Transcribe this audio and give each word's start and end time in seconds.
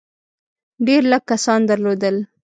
ډېر 0.85 1.01
لږ 1.11 1.21
کسان 1.31 1.59
درلودل. 1.69 2.15